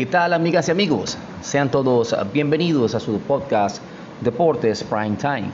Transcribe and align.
¿Qué 0.00 0.06
tal 0.06 0.32
amigas 0.32 0.66
y 0.66 0.70
amigos? 0.70 1.18
Sean 1.42 1.70
todos 1.70 2.16
bienvenidos 2.32 2.94
a 2.94 3.00
su 3.00 3.18
podcast 3.18 3.82
Deportes 4.22 4.82
Prime 4.82 5.16
Time. 5.16 5.50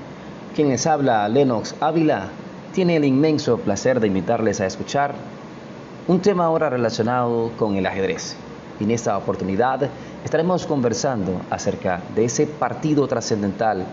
Quien 0.55 0.69
les 0.69 0.87
habla, 0.87 1.29
Lennox 1.29 1.75
Ávila, 1.81 2.29
tiene 2.73 2.95
el 2.95 3.05
inmenso 3.05 3.59
placer 3.59 3.99
de 3.99 4.07
invitarles 4.07 4.61
a 4.61 4.67
escuchar 4.67 5.17
un 6.07 6.21
tema 6.21 6.45
ahora 6.45 6.71
relacionado 6.71 7.51
con 7.59 7.75
el 7.75 7.87
ajedrez. 7.87 8.37
Y 8.79 8.85
en 8.85 8.93
esta 8.93 9.19
oportunidad 9.19 9.91
estaremos 10.25 10.65
conversando 10.65 11.41
acerca 11.51 12.01
de 12.15 12.27
ese 12.27 12.47
partido 12.47 13.09
trascendental 13.09 13.85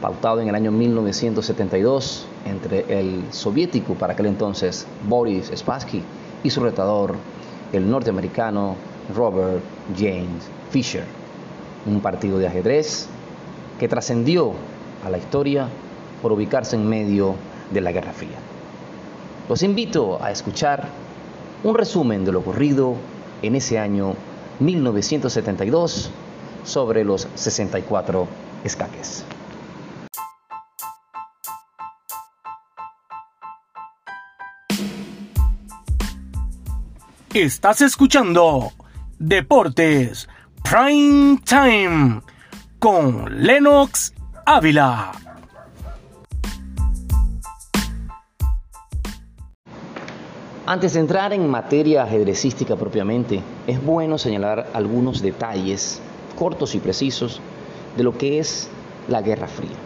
pautado 0.00 0.40
en 0.40 0.50
el 0.50 0.54
año 0.54 0.70
1972 0.70 2.28
entre 2.46 2.84
el 2.96 3.24
soviético 3.32 3.94
para 3.94 4.12
aquel 4.12 4.26
entonces 4.26 4.86
Boris 5.08 5.50
Spassky 5.52 6.00
y 6.44 6.50
su 6.50 6.60
retador, 6.60 7.16
el 7.72 7.90
norteamericano 7.90 8.93
Robert 9.14 9.62
James 9.96 10.48
Fisher. 10.70 11.04
Un 11.86 12.00
partido 12.00 12.38
de 12.38 12.46
ajedrez 12.46 13.08
que 13.78 13.88
trascendió 13.88 14.52
a 15.04 15.10
la 15.10 15.18
historia 15.18 15.68
por 16.22 16.32
ubicarse 16.32 16.76
en 16.76 16.88
medio 16.88 17.34
de 17.70 17.80
la 17.80 17.92
Guerra 17.92 18.12
Fría. 18.12 18.38
Los 19.48 19.62
invito 19.62 20.22
a 20.22 20.30
escuchar 20.30 20.88
un 21.62 21.74
resumen 21.74 22.24
de 22.24 22.32
lo 22.32 22.38
ocurrido 22.38 22.94
en 23.42 23.56
ese 23.56 23.78
año 23.78 24.14
1972 24.60 26.10
sobre 26.64 27.04
los 27.04 27.28
64 27.34 28.26
escaques. 28.64 29.24
Estás 37.34 37.80
escuchando 37.80 38.70
Deportes 39.26 40.28
Prime 40.62 41.38
Time 41.46 42.20
con 42.78 43.42
Lennox 43.42 44.12
Ávila. 44.44 45.12
Antes 50.66 50.92
de 50.92 51.00
entrar 51.00 51.32
en 51.32 51.48
materia 51.48 52.02
ajedrecística 52.02 52.76
propiamente, 52.76 53.40
es 53.66 53.82
bueno 53.82 54.18
señalar 54.18 54.68
algunos 54.74 55.22
detalles 55.22 56.02
cortos 56.36 56.74
y 56.74 56.80
precisos 56.80 57.40
de 57.96 58.02
lo 58.02 58.18
que 58.18 58.40
es 58.40 58.68
la 59.08 59.22
Guerra 59.22 59.48
Fría. 59.48 59.78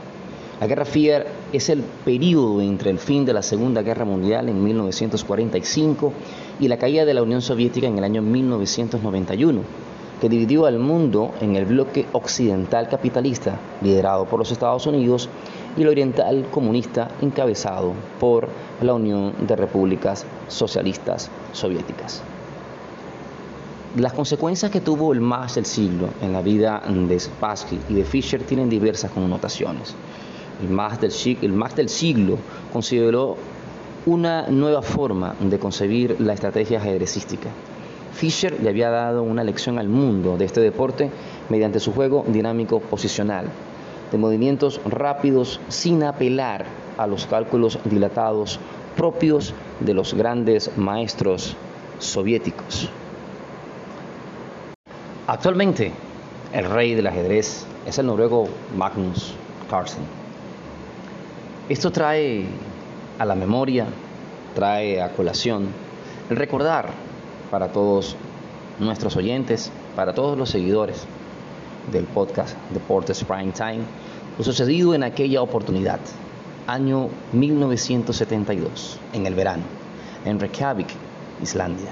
La 0.60 0.66
Guerra 0.66 0.84
Fría 0.84 1.24
es 1.52 1.70
el 1.70 1.82
periodo 2.04 2.60
entre 2.60 2.90
el 2.90 2.98
fin 2.98 3.24
de 3.24 3.32
la 3.32 3.42
Segunda 3.42 3.82
Guerra 3.82 4.04
Mundial 4.04 4.48
en 4.48 4.62
1945 4.62 6.12
y 6.60 6.68
la 6.68 6.76
caída 6.76 7.04
de 7.04 7.14
la 7.14 7.22
Unión 7.22 7.40
Soviética 7.40 7.86
en 7.86 7.96
el 7.96 8.04
año 8.04 8.20
1991, 8.20 9.62
que 10.20 10.28
dividió 10.28 10.66
al 10.66 10.78
mundo 10.78 11.32
en 11.40 11.56
el 11.56 11.64
bloque 11.64 12.06
occidental 12.12 12.88
capitalista, 12.88 13.58
liderado 13.80 14.26
por 14.26 14.38
los 14.38 14.50
Estados 14.50 14.86
Unidos, 14.86 15.28
y 15.76 15.82
el 15.82 15.88
oriental 15.88 16.46
comunista, 16.50 17.08
encabezado 17.22 17.92
por 18.18 18.48
la 18.82 18.94
Unión 18.94 19.34
de 19.46 19.56
Repúblicas 19.56 20.26
Socialistas 20.48 21.30
Soviéticas. 21.52 22.22
Las 23.96 24.12
consecuencias 24.12 24.70
que 24.70 24.82
tuvo 24.82 25.14
el 25.14 25.20
más 25.20 25.54
del 25.54 25.64
siglo 25.64 26.08
en 26.20 26.32
la 26.32 26.42
vida 26.42 26.82
de 26.86 27.18
Spassky 27.18 27.78
y 27.88 27.94
de 27.94 28.04
Fischer 28.04 28.42
tienen 28.42 28.68
diversas 28.68 29.10
connotaciones 29.12 29.94
el 30.62 30.68
más 30.68 31.00
del, 31.00 31.12
el 31.42 31.64
del 31.76 31.88
siglo, 31.88 32.38
consideró 32.72 33.36
una 34.06 34.48
nueva 34.48 34.82
forma 34.82 35.34
de 35.40 35.58
concebir 35.58 36.16
la 36.20 36.32
estrategia 36.32 36.78
ajedrecística. 36.78 37.50
Fischer 38.12 38.60
le 38.60 38.70
había 38.70 38.90
dado 38.90 39.22
una 39.22 39.44
lección 39.44 39.78
al 39.78 39.88
mundo 39.88 40.36
de 40.36 40.44
este 40.44 40.60
deporte 40.60 41.10
mediante 41.48 41.78
su 41.78 41.92
juego 41.92 42.24
dinámico 42.26 42.80
posicional, 42.80 43.46
de 44.10 44.18
movimientos 44.18 44.80
rápidos 44.86 45.60
sin 45.68 46.02
apelar 46.02 46.66
a 46.96 47.06
los 47.06 47.26
cálculos 47.26 47.78
dilatados 47.84 48.58
propios 48.96 49.54
de 49.80 49.94
los 49.94 50.14
grandes 50.14 50.76
maestros 50.76 51.54
soviéticos. 51.98 52.90
Actualmente, 55.26 55.92
el 56.52 56.68
rey 56.68 56.94
del 56.94 57.06
ajedrez 57.06 57.66
es 57.86 57.98
el 57.98 58.06
noruego 58.06 58.48
Magnus 58.76 59.34
Carlsen. 59.70 60.17
Esto 61.68 61.90
trae 61.90 62.46
a 63.18 63.26
la 63.26 63.34
memoria, 63.34 63.84
trae 64.54 65.02
a 65.02 65.12
colación 65.12 65.66
el 66.30 66.36
recordar 66.38 66.88
para 67.50 67.68
todos 67.68 68.16
nuestros 68.80 69.16
oyentes, 69.16 69.70
para 69.94 70.14
todos 70.14 70.38
los 70.38 70.48
seguidores 70.48 71.04
del 71.92 72.04
podcast 72.04 72.56
Deportes 72.72 73.22
Prime 73.22 73.52
Time, 73.52 73.80
lo 74.38 74.44
sucedido 74.44 74.94
en 74.94 75.02
aquella 75.02 75.42
oportunidad, 75.42 76.00
año 76.66 77.10
1972, 77.34 78.98
en 79.12 79.26
el 79.26 79.34
verano, 79.34 79.64
en 80.24 80.40
Reykjavik, 80.40 80.88
Islandia. 81.42 81.90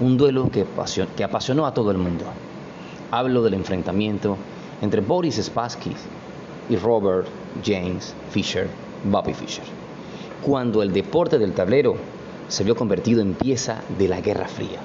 Un 0.00 0.18
duelo 0.18 0.50
que, 0.50 0.66
que 1.16 1.24
apasionó 1.24 1.64
a 1.64 1.72
todo 1.72 1.90
el 1.90 1.96
mundo. 1.96 2.26
Hablo 3.10 3.42
del 3.42 3.54
enfrentamiento 3.54 4.36
entre 4.82 5.00
Boris 5.00 5.40
Spassky 5.42 5.92
y 6.68 6.76
Robert 6.76 7.26
James 7.64 8.14
Fisher 8.30 8.83
Bobby 9.04 9.34
Fischer, 9.34 9.64
cuando 10.42 10.82
el 10.82 10.92
deporte 10.92 11.38
del 11.38 11.52
tablero 11.52 11.96
se 12.48 12.64
vio 12.64 12.76
convertido 12.76 13.20
en 13.22 13.34
pieza 13.34 13.82
de 13.98 14.08
la 14.08 14.20
Guerra 14.20 14.48
Fría. 14.48 14.80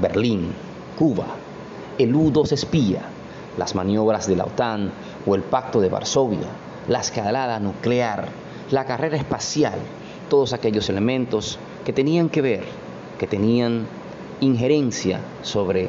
Berlín, 0.00 0.52
Cuba, 0.98 1.26
el 1.98 2.14
U-2 2.14 2.52
espía, 2.52 3.02
las 3.56 3.74
maniobras 3.74 4.26
de 4.26 4.36
la 4.36 4.44
OTAN 4.44 4.90
o 5.26 5.34
el 5.34 5.42
Pacto 5.42 5.80
de 5.80 5.88
Varsovia, 5.88 6.48
la 6.88 7.00
escalada 7.00 7.58
nuclear, 7.60 8.28
la 8.70 8.84
carrera 8.84 9.16
espacial, 9.16 9.78
todos 10.28 10.52
aquellos 10.52 10.88
elementos 10.88 11.58
que 11.84 11.92
tenían 11.92 12.28
que 12.28 12.42
ver, 12.42 12.64
que 13.18 13.26
tenían 13.26 13.86
injerencia 14.40 15.20
sobre 15.42 15.88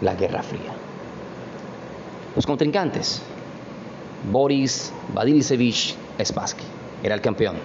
la 0.00 0.14
Guerra 0.14 0.42
Fría. 0.42 0.72
Los 2.36 2.46
contrincantes, 2.46 3.22
Boris 4.30 4.92
Badilisevich 5.12 5.96
Spassky, 6.22 6.64
era 7.02 7.14
el 7.14 7.20
campeón. 7.20 7.56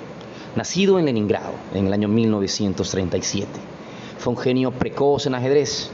Nacido 0.56 1.00
en 1.00 1.06
Leningrado 1.06 1.54
en 1.74 1.88
el 1.88 1.94
año 1.94 2.08
1937. 2.08 3.50
Fue 4.18 4.34
un 4.34 4.38
genio 4.38 4.72
precoz 4.72 5.26
en 5.26 5.34
ajedrez. 5.36 5.90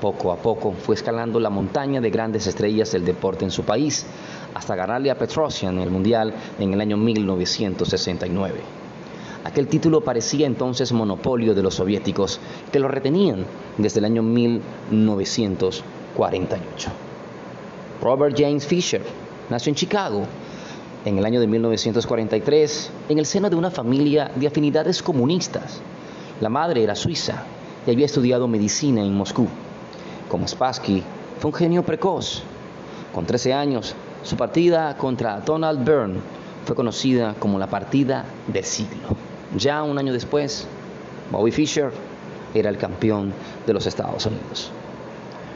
Poco 0.00 0.32
a 0.32 0.36
poco 0.36 0.72
fue 0.72 0.94
escalando 0.94 1.38
la 1.38 1.50
montaña 1.50 2.00
de 2.00 2.08
grandes 2.08 2.46
estrellas 2.46 2.92
del 2.92 3.04
deporte 3.04 3.44
en 3.44 3.50
su 3.50 3.64
país, 3.64 4.06
hasta 4.54 4.74
ganarle 4.74 5.10
a 5.10 5.18
Petrosian 5.18 5.76
en 5.76 5.82
el 5.82 5.90
Mundial 5.90 6.32
en 6.58 6.72
el 6.72 6.80
año 6.80 6.96
1969. 6.96 8.60
Aquel 9.44 9.68
título 9.68 10.00
parecía 10.02 10.46
entonces 10.46 10.92
monopolio 10.92 11.54
de 11.54 11.62
los 11.62 11.74
soviéticos, 11.74 12.40
que 12.72 12.78
lo 12.78 12.88
retenían 12.88 13.44
desde 13.78 14.00
el 14.00 14.06
año 14.06 14.22
1948. 14.22 16.90
Robert 18.02 18.34
James 18.38 18.66
Fisher 18.66 19.02
nació 19.50 19.70
en 19.70 19.76
Chicago 19.76 20.24
en 21.04 21.18
el 21.18 21.24
año 21.24 21.40
de 21.40 21.46
1943 21.46 22.90
en 23.08 23.18
el 23.18 23.26
seno 23.26 23.48
de 23.48 23.56
una 23.56 23.70
familia 23.70 24.30
de 24.34 24.46
afinidades 24.46 25.02
comunistas. 25.02 25.80
La 26.40 26.48
madre 26.48 26.82
era 26.82 26.94
suiza 26.94 27.44
y 27.86 27.90
había 27.90 28.06
estudiado 28.06 28.48
medicina 28.48 29.02
en 29.02 29.14
Moscú. 29.14 29.48
Como 30.28 30.46
Spassky, 30.46 31.02
fue 31.38 31.50
un 31.50 31.56
genio 31.56 31.82
precoz. 31.82 32.42
Con 33.14 33.26
13 33.26 33.54
años, 33.54 33.94
su 34.22 34.36
partida 34.36 34.96
contra 34.96 35.40
Donald 35.40 35.84
Byrne 35.84 36.20
fue 36.66 36.76
conocida 36.76 37.34
como 37.38 37.58
la 37.58 37.66
partida 37.66 38.24
del 38.46 38.64
siglo. 38.64 39.16
Ya 39.56 39.82
un 39.82 39.98
año 39.98 40.12
después, 40.12 40.66
Bobby 41.30 41.50
Fischer 41.50 41.90
era 42.54 42.68
el 42.68 42.76
campeón 42.76 43.32
de 43.66 43.72
los 43.72 43.86
Estados 43.86 44.26
Unidos. 44.26 44.70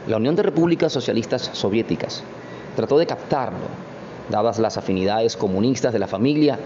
La 0.07 0.17
Unión 0.17 0.35
de 0.35 0.43
Repúblicas 0.43 0.91
Socialistas 0.91 1.49
Soviéticas 1.53 2.23
trató 2.75 2.97
de 2.97 3.05
captarlo 3.05 3.94
dadas 4.29 4.59
las 4.59 4.77
afinidades 4.77 5.35
comunistas 5.35 5.93
de 5.93 5.99
la 5.99 6.07
familia 6.07 6.59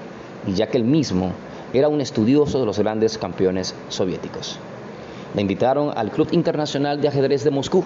y 0.48 0.54
ya 0.54 0.68
que 0.68 0.78
él 0.78 0.84
mismo 0.84 1.32
era 1.74 1.88
un 1.88 2.02
estudioso 2.02 2.60
de 2.60 2.66
los 2.66 2.80
grandes 2.80 3.18
campeones 3.18 3.74
soviéticos. 3.90 4.60
Le 5.36 5.42
invitaron 5.42 5.92
al 5.96 6.12
Club 6.12 6.30
Internacional 6.32 7.00
de 7.02 7.08
Ajedrez 7.08 7.44
de 7.44 7.52
Moscú, 7.52 7.84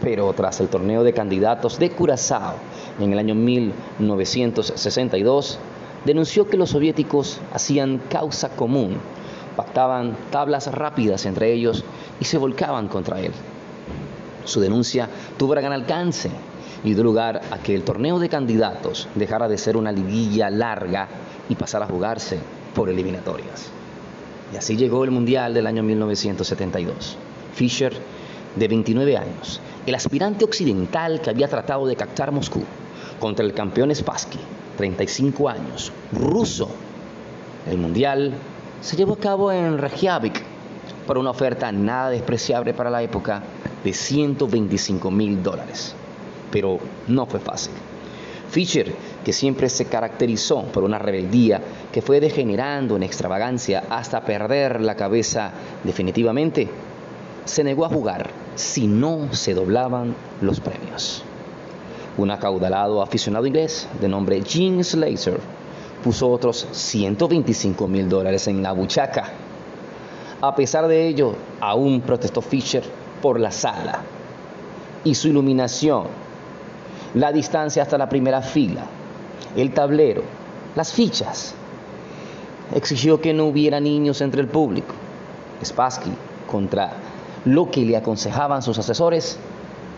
pero 0.00 0.32
tras 0.32 0.60
el 0.60 0.68
torneo 0.68 1.04
de 1.04 1.12
candidatos 1.12 1.78
de 1.78 1.90
Curazao 1.90 2.54
en 2.98 3.12
el 3.12 3.18
año 3.18 3.34
1962, 3.34 5.58
denunció 6.04 6.48
que 6.48 6.56
los 6.56 6.70
soviéticos 6.70 7.40
hacían 7.52 8.00
causa 8.08 8.48
común, 8.50 8.96
pactaban 9.56 10.16
tablas 10.30 10.72
rápidas 10.72 11.26
entre 11.26 11.52
ellos 11.52 11.84
y 12.20 12.24
se 12.24 12.38
volcaban 12.38 12.88
contra 12.88 13.20
él. 13.20 13.32
Su 14.44 14.60
denuncia 14.60 15.08
tuvo 15.36 15.52
gran 15.52 15.72
alcance 15.72 16.30
y 16.84 16.94
dio 16.94 17.02
lugar 17.02 17.40
a 17.50 17.58
que 17.58 17.74
el 17.74 17.82
torneo 17.82 18.18
de 18.18 18.28
candidatos 18.28 19.08
dejara 19.14 19.48
de 19.48 19.58
ser 19.58 19.76
una 19.76 19.92
liguilla 19.92 20.50
larga 20.50 21.08
y 21.48 21.54
pasara 21.54 21.84
a 21.84 21.88
jugarse 21.88 22.38
por 22.74 22.88
eliminatorias. 22.88 23.70
Y 24.52 24.56
así 24.56 24.76
llegó 24.76 25.04
el 25.04 25.10
Mundial 25.10 25.54
del 25.54 25.66
año 25.66 25.82
1972. 25.82 27.16
Fischer, 27.54 27.92
de 28.56 28.68
29 28.68 29.16
años, 29.16 29.60
el 29.86 29.94
aspirante 29.94 30.44
occidental 30.44 31.20
que 31.20 31.30
había 31.30 31.48
tratado 31.48 31.86
de 31.86 31.96
captar 31.96 32.32
Moscú 32.32 32.62
contra 33.20 33.44
el 33.44 33.54
campeón 33.54 33.94
Spassky, 33.94 34.38
35 34.76 35.48
años, 35.48 35.92
ruso. 36.12 36.68
El 37.70 37.78
mundial 37.78 38.32
se 38.80 38.96
llevó 38.96 39.14
a 39.14 39.18
cabo 39.18 39.52
en 39.52 39.78
Reykjavik 39.78 40.42
por 41.06 41.18
una 41.18 41.30
oferta 41.30 41.70
nada 41.72 42.10
despreciable 42.10 42.74
para 42.74 42.90
la 42.90 43.02
época 43.02 43.42
de 43.84 43.92
125 43.92 45.10
mil 45.10 45.42
dólares. 45.42 45.94
Pero 46.50 46.78
no 47.06 47.26
fue 47.26 47.40
fácil. 47.40 47.72
Fischer, 48.50 48.94
que 49.24 49.32
siempre 49.32 49.68
se 49.68 49.86
caracterizó 49.86 50.62
por 50.64 50.82
una 50.82 50.98
rebeldía 50.98 51.60
que 51.92 52.00
fue 52.00 52.18
degenerando 52.18 52.96
en 52.96 53.02
extravagancia 53.02 53.84
hasta 53.90 54.22
perder 54.22 54.80
la 54.80 54.94
cabeza 54.94 55.52
definitivamente, 55.84 56.68
se 57.44 57.64
negó 57.64 57.84
a 57.84 57.90
jugar 57.90 58.30
si 58.54 58.86
no 58.86 59.32
se 59.32 59.54
doblaban 59.54 60.14
los 60.40 60.60
premios. 60.60 61.22
Un 62.16 62.30
acaudalado 62.30 63.02
aficionado 63.02 63.46
inglés 63.46 63.88
de 64.00 64.08
nombre 64.08 64.42
Gene 64.42 64.82
Slater 64.82 65.40
puso 66.02 66.30
otros 66.30 66.66
125 66.72 67.86
mil 67.86 68.08
dólares 68.08 68.48
en 68.48 68.62
la 68.62 68.72
buchaca. 68.72 69.32
A 70.40 70.54
pesar 70.54 70.88
de 70.88 71.06
ello, 71.06 71.34
aún 71.60 72.00
protestó 72.00 72.40
Fischer 72.40 72.84
por 73.20 73.38
la 73.38 73.50
sala 73.50 74.02
y 75.04 75.14
su 75.14 75.28
iluminación, 75.28 76.04
la 77.14 77.32
distancia 77.32 77.82
hasta 77.82 77.98
la 77.98 78.08
primera 78.08 78.42
fila, 78.42 78.82
el 79.56 79.72
tablero, 79.72 80.22
las 80.74 80.92
fichas. 80.92 81.54
Exigió 82.74 83.20
que 83.20 83.32
no 83.32 83.46
hubiera 83.46 83.80
niños 83.80 84.20
entre 84.20 84.42
el 84.42 84.48
público. 84.48 84.94
Spassky, 85.64 86.12
contra 86.50 86.92
lo 87.44 87.70
que 87.70 87.84
le 87.84 87.96
aconsejaban 87.96 88.62
sus 88.62 88.78
asesores, 88.78 89.38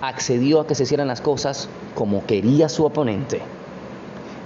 accedió 0.01 0.61
a 0.61 0.67
que 0.67 0.75
se 0.75 0.85
hicieran 0.85 1.09
las 1.09 1.21
cosas 1.21 1.69
como 1.95 2.25
quería 2.27 2.69
su 2.69 2.85
oponente. 2.85 3.41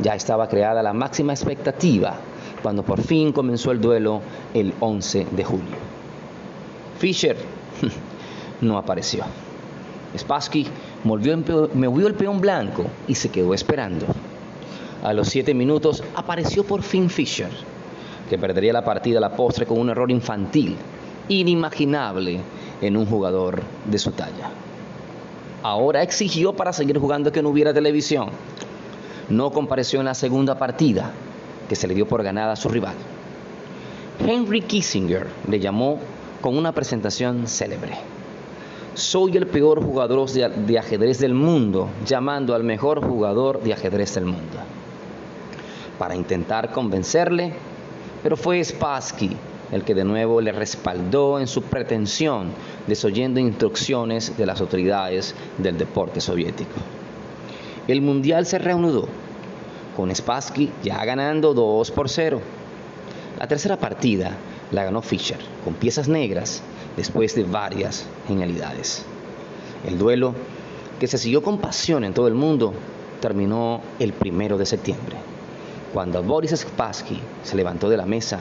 Ya 0.00 0.14
estaba 0.14 0.48
creada 0.48 0.82
la 0.82 0.92
máxima 0.92 1.32
expectativa 1.32 2.16
cuando 2.62 2.82
por 2.82 3.00
fin 3.02 3.32
comenzó 3.32 3.70
el 3.70 3.80
duelo 3.80 4.22
el 4.54 4.72
11 4.80 5.26
de 5.30 5.44
julio. 5.44 5.76
Fischer 6.98 7.36
no 8.60 8.78
apareció. 8.78 9.24
Spassky 10.16 10.66
movió 11.04 12.06
el 12.06 12.14
peón 12.14 12.40
blanco 12.40 12.86
y 13.06 13.14
se 13.14 13.30
quedó 13.30 13.54
esperando. 13.54 14.06
A 15.02 15.12
los 15.12 15.28
siete 15.28 15.54
minutos 15.54 16.02
apareció 16.14 16.64
por 16.64 16.82
fin 16.82 17.10
Fischer, 17.10 17.50
que 18.28 18.38
perdería 18.38 18.72
la 18.72 18.84
partida 18.84 19.18
a 19.18 19.20
la 19.20 19.36
postre 19.36 19.66
con 19.66 19.78
un 19.78 19.90
error 19.90 20.10
infantil, 20.10 20.76
inimaginable 21.28 22.40
en 22.80 22.96
un 22.96 23.06
jugador 23.06 23.62
de 23.84 23.98
su 23.98 24.12
talla. 24.12 24.50
Ahora 25.62 26.02
exigió 26.02 26.54
para 26.54 26.72
seguir 26.72 26.98
jugando 26.98 27.32
que 27.32 27.42
no 27.42 27.50
hubiera 27.50 27.72
televisión. 27.72 28.28
No 29.28 29.50
compareció 29.50 30.00
en 30.00 30.06
la 30.06 30.14
segunda 30.14 30.58
partida, 30.58 31.10
que 31.68 31.76
se 31.76 31.86
le 31.86 31.94
dio 31.94 32.06
por 32.06 32.22
ganada 32.22 32.52
a 32.52 32.56
su 32.56 32.68
rival. 32.68 32.94
Henry 34.26 34.62
Kissinger 34.62 35.26
le 35.48 35.60
llamó 35.60 35.98
con 36.40 36.56
una 36.56 36.72
presentación 36.72 37.46
célebre. 37.46 38.13
Soy 38.94 39.36
el 39.36 39.48
peor 39.48 39.82
jugador 39.82 40.30
de, 40.30 40.78
ajedrez 40.78 41.18
del 41.18 41.34
mundo, 41.34 41.88
llamando 42.06 42.54
al 42.54 42.62
mejor 42.62 43.04
jugador 43.04 43.60
de 43.60 43.72
ajedrez 43.72 44.14
del 44.14 44.26
mundo. 44.26 44.58
Para 45.98 46.14
intentar 46.14 46.70
convencerle, 46.70 47.54
pero 48.22 48.36
fue 48.36 48.62
Spassky 48.62 49.36
el 49.72 49.82
que 49.82 49.96
de 49.96 50.04
nuevo 50.04 50.40
le 50.40 50.52
respaldó 50.52 51.40
en 51.40 51.48
su 51.48 51.62
pretensión, 51.62 52.52
desoyendo 52.86 53.40
instrucciones 53.40 54.36
de 54.36 54.46
las 54.46 54.60
autoridades 54.60 55.34
del 55.58 55.76
deporte 55.76 56.20
soviético. 56.20 56.76
El 57.88 58.00
mundial 58.00 58.46
se 58.46 58.60
reanudó, 58.60 59.08
con 59.96 60.14
Spassky 60.14 60.70
ya 60.84 61.04
ganando 61.04 61.52
2 61.52 61.90
por 61.90 62.08
0. 62.08 62.40
La 63.40 63.48
tercera 63.48 63.76
partida 63.76 64.36
la 64.74 64.84
ganó 64.84 65.02
Fischer, 65.02 65.38
con 65.62 65.74
piezas 65.74 66.08
negras, 66.08 66.62
después 66.96 67.34
de 67.34 67.44
varias 67.44 68.06
genialidades. 68.26 69.04
El 69.86 69.98
duelo, 69.98 70.34
que 70.98 71.06
se 71.06 71.18
siguió 71.18 71.42
con 71.42 71.58
pasión 71.58 72.04
en 72.04 72.12
todo 72.12 72.26
el 72.26 72.34
mundo, 72.34 72.74
terminó 73.20 73.80
el 73.98 74.12
primero 74.12 74.58
de 74.58 74.66
septiembre, 74.66 75.16
cuando 75.92 76.22
Boris 76.22 76.54
Spassky 76.56 77.20
se 77.42 77.56
levantó 77.56 77.88
de 77.88 77.96
la 77.96 78.06
mesa 78.06 78.40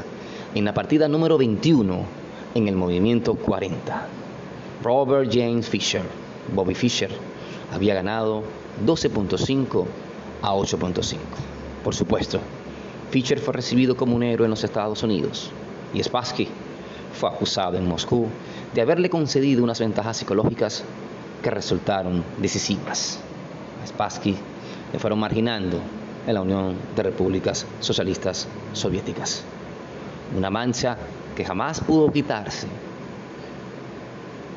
en 0.56 0.66
la 0.66 0.74
partida 0.74 1.08
número 1.08 1.38
21 1.38 2.06
en 2.56 2.68
el 2.68 2.76
movimiento 2.76 3.36
40. 3.36 4.08
Robert 4.84 5.32
James 5.32 5.70
Fisher, 5.70 6.04
Bobby 6.54 6.74
Fischer, 6.74 7.12
había 7.72 7.94
ganado 7.94 8.44
12.5 8.86 9.86
a 10.42 10.54
8.5. 10.54 11.18
Por 11.84 11.96
supuesto, 11.96 12.40
Fischer 13.12 13.40
fue 13.40 13.54
recibido 13.54 13.96
como 13.96 14.16
un 14.16 14.24
héroe 14.24 14.46
en 14.46 14.52
los 14.52 14.64
Estados 14.64 15.04
Unidos 15.04 15.52
y 15.94 16.04
Spassky 16.04 16.48
fue 17.14 17.30
acusado 17.30 17.78
en 17.78 17.88
Moscú 17.88 18.28
de 18.74 18.82
haberle 18.82 19.10
concedido 19.10 19.64
unas 19.64 19.80
ventajas 19.80 20.18
psicológicas 20.18 20.84
que 21.42 21.52
resultaron 21.52 22.24
decisivas. 22.38 23.20
A 23.84 23.88
Spassky 23.88 24.36
le 24.92 25.00
fueron 25.00 25.20
marginando 25.20 25.80
en 26.26 26.34
la 26.34 26.42
Unión 26.42 26.76
de 26.96 27.04
Repúblicas 27.04 27.66
Socialistas 27.80 28.48
Soviéticas 28.74 29.44
una 30.36 30.50
mancha 30.50 30.98
que 31.36 31.46
jamás 31.46 31.82
pudo 31.82 32.12
quitarse. 32.12 32.68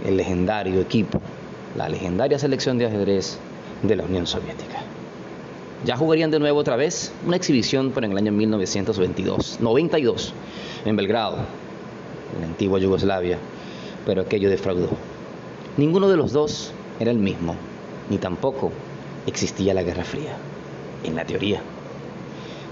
El 0.04 0.16
legendario 0.16 0.80
equipo, 0.80 1.20
la 1.76 1.88
legendaria 1.88 2.38
selección 2.38 2.78
de 2.78 2.86
ajedrez 2.86 3.38
de 3.82 3.96
la 3.96 4.04
Unión 4.04 4.26
Soviética. 4.26 4.82
Ya 5.84 5.96
jugarían 5.96 6.30
de 6.30 6.38
nuevo 6.38 6.58
otra 6.58 6.76
vez 6.76 7.12
una 7.26 7.36
exhibición, 7.36 7.92
pero 7.94 8.06
en 8.06 8.12
el 8.12 8.18
año 8.18 8.32
1922, 8.32 9.58
92, 9.60 10.32
en 10.86 10.96
Belgrado, 10.96 11.36
en 12.34 12.40
la 12.40 12.46
antigua 12.46 12.78
Yugoslavia, 12.78 13.38
pero 14.04 14.22
aquello 14.22 14.48
defraudó. 14.48 14.88
Ninguno 15.76 16.08
de 16.08 16.16
los 16.16 16.32
dos 16.32 16.72
era 17.00 17.10
el 17.10 17.18
mismo, 17.18 17.54
ni 18.08 18.18
tampoco 18.18 18.72
existía 19.26 19.74
la 19.74 19.82
Guerra 19.82 20.04
Fría, 20.04 20.36
en 21.04 21.16
la 21.16 21.24
teoría. 21.24 21.60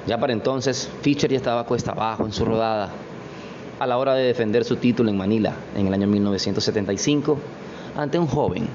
Ya 0.06 0.18
para 0.18 0.32
entonces, 0.32 0.88
Fischer 1.02 1.30
ya 1.30 1.36
estaba 1.36 1.64
cuesta 1.64 1.92
abajo 1.92 2.24
en 2.24 2.32
su 2.32 2.44
rodada. 2.44 2.90
A 3.80 3.86
la 3.86 3.98
hora 3.98 4.14
de 4.14 4.24
defender 4.24 4.64
su 4.64 4.76
título 4.76 5.10
en 5.10 5.16
Manila 5.16 5.54
en 5.76 5.86
el 5.88 5.94
año 5.94 6.06
1975, 6.06 7.36
ante 7.96 8.18
un 8.18 8.26
joven 8.26 8.68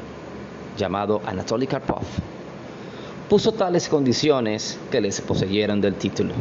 llamado 0.77 1.21
Anatoly 1.25 1.67
Karpov, 1.67 2.03
puso 3.29 3.53
tales 3.53 3.87
condiciones 3.87 4.77
que 4.91 4.99
les 4.99 5.21
poseyeran 5.21 5.79
del 5.81 5.95
título. 5.95 6.33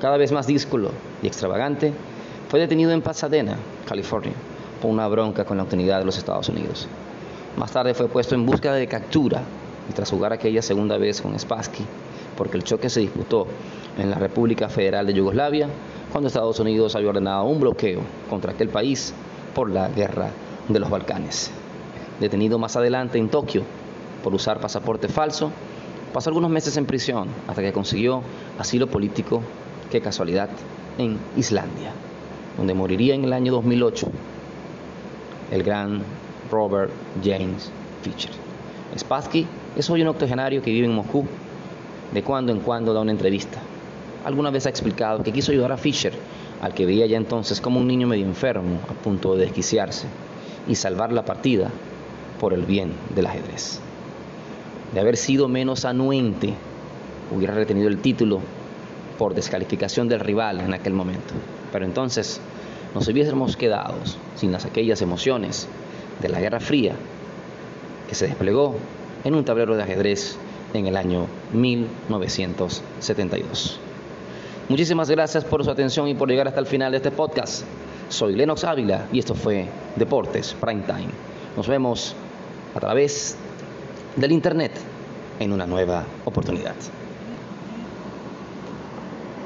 Cada 0.00 0.16
vez 0.16 0.32
más 0.32 0.46
díscolo 0.46 0.92
y 1.22 1.26
extravagante, 1.26 1.92
fue 2.48 2.58
detenido 2.58 2.90
en 2.92 3.02
Pasadena, 3.02 3.56
California, 3.86 4.32
por 4.80 4.90
una 4.90 5.06
bronca 5.06 5.44
con 5.44 5.58
la 5.58 5.64
autoridad 5.64 5.98
de 5.98 6.06
los 6.06 6.16
Estados 6.16 6.48
Unidos. 6.48 6.88
Más 7.58 7.70
tarde 7.70 7.92
fue 7.92 8.08
puesto 8.08 8.34
en 8.34 8.46
búsqueda 8.46 8.74
de 8.74 8.86
captura 8.86 9.42
y 9.90 9.92
tras 9.92 10.10
jugar 10.10 10.32
aquella 10.32 10.62
segunda 10.62 10.96
vez 10.96 11.20
con 11.20 11.38
Spassky, 11.38 11.84
porque 12.34 12.56
el 12.56 12.64
choque 12.64 12.88
se 12.88 13.00
disputó 13.00 13.46
en 13.98 14.08
la 14.08 14.16
República 14.16 14.70
Federal 14.70 15.06
de 15.06 15.12
Yugoslavia, 15.12 15.68
cuando 16.10 16.28
Estados 16.28 16.58
Unidos 16.60 16.96
había 16.96 17.10
ordenado 17.10 17.44
un 17.44 17.60
bloqueo 17.60 18.00
contra 18.30 18.52
aquel 18.52 18.70
país 18.70 19.12
por 19.54 19.70
la 19.70 19.88
guerra 19.88 20.30
de 20.66 20.78
los 20.78 20.88
Balcanes. 20.88 21.50
Detenido 22.20 22.58
más 22.58 22.74
adelante 22.74 23.18
en 23.18 23.28
Tokio 23.28 23.64
por 24.24 24.34
usar 24.34 24.60
pasaporte 24.60 25.08
falso, 25.08 25.50
pasó 26.14 26.30
algunos 26.30 26.50
meses 26.50 26.78
en 26.78 26.86
prisión 26.86 27.28
hasta 27.46 27.60
que 27.60 27.72
consiguió 27.72 28.22
asilo 28.58 28.86
político, 28.86 29.42
qué 29.90 30.00
casualidad, 30.00 30.48
en 30.98 31.18
Islandia, 31.36 31.92
donde 32.56 32.74
moriría 32.74 33.14
en 33.14 33.24
el 33.24 33.32
año 33.32 33.52
2008 33.52 34.06
el 35.50 35.62
gran 35.62 36.02
Robert 36.50 36.92
James 37.22 37.70
Fischer. 38.02 38.32
Spassky 38.96 39.46
es 39.76 39.88
hoy 39.90 40.02
un 40.02 40.08
octogenario 40.08 40.62
que 40.62 40.70
vive 40.70 40.86
en 40.86 40.94
Moscú. 40.94 41.26
De 42.12 42.24
cuando 42.24 42.50
en 42.50 42.58
cuando 42.58 42.92
da 42.92 43.00
una 43.00 43.12
entrevista 43.12 43.60
alguna 44.24 44.50
vez 44.50 44.66
ha 44.66 44.70
explicado 44.70 45.22
que 45.22 45.32
quiso 45.32 45.52
ayudar 45.52 45.72
a 45.72 45.76
Fischer, 45.76 46.12
al 46.60 46.74
que 46.74 46.86
veía 46.86 47.06
ya 47.06 47.16
entonces 47.16 47.60
como 47.60 47.80
un 47.80 47.86
niño 47.86 48.06
medio 48.06 48.26
enfermo 48.26 48.80
a 48.88 48.92
punto 48.92 49.34
de 49.34 49.44
desquiciarse, 49.44 50.06
y 50.68 50.74
salvar 50.74 51.12
la 51.12 51.24
partida 51.24 51.70
por 52.38 52.52
el 52.52 52.64
bien 52.64 52.92
del 53.14 53.26
ajedrez. 53.26 53.80
De 54.92 55.00
haber 55.00 55.16
sido 55.16 55.48
menos 55.48 55.84
anuente, 55.84 56.54
hubiera 57.34 57.54
retenido 57.54 57.88
el 57.88 57.98
título 57.98 58.40
por 59.20 59.34
descalificación 59.34 60.08
del 60.08 60.18
rival 60.20 60.60
en 60.60 60.72
aquel 60.72 60.94
momento. 60.94 61.34
Pero 61.70 61.84
entonces 61.84 62.40
nos 62.94 63.06
hubiésemos 63.06 63.54
quedado 63.54 63.96
sin 64.34 64.50
las 64.50 64.64
aquellas 64.64 65.02
emociones 65.02 65.68
de 66.22 66.30
la 66.30 66.40
Guerra 66.40 66.58
Fría 66.58 66.94
que 68.08 68.14
se 68.14 68.28
desplegó 68.28 68.76
en 69.22 69.34
un 69.34 69.44
tablero 69.44 69.76
de 69.76 69.82
ajedrez 69.82 70.38
en 70.72 70.86
el 70.86 70.96
año 70.96 71.26
1972. 71.52 73.78
Muchísimas 74.70 75.10
gracias 75.10 75.44
por 75.44 75.62
su 75.64 75.70
atención 75.70 76.08
y 76.08 76.14
por 76.14 76.30
llegar 76.30 76.48
hasta 76.48 76.60
el 76.60 76.66
final 76.66 76.92
de 76.92 76.96
este 76.96 77.10
podcast. 77.10 77.64
Soy 78.08 78.34
Lennox 78.34 78.64
Ávila 78.64 79.06
y 79.12 79.18
esto 79.18 79.34
fue 79.34 79.66
Deportes 79.96 80.56
Prime 80.58 80.84
Time. 80.86 81.10
Nos 81.58 81.68
vemos 81.68 82.16
a 82.74 82.80
través 82.80 83.36
del 84.16 84.32
Internet 84.32 84.72
en 85.38 85.52
una 85.52 85.66
nueva 85.66 86.06
oportunidad. 86.24 86.74